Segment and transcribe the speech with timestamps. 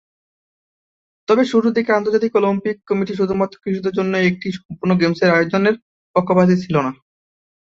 [1.27, 5.75] তবে শুরুর দিকে আন্তর্জাতিক অলিম্পিক কমিটি শুধুমাত্র কিশোরদের জন্য একটি সম্পূর্ণ গেমসের আয়োজনের
[6.15, 6.91] পক্ষপাতী ছিল না।